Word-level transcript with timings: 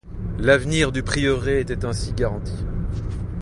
L’avenir 0.39 0.91
du 0.91 1.03
prieuré 1.03 1.59
était 1.59 1.85
ainsi 1.85 2.13
garanti. 2.13 2.55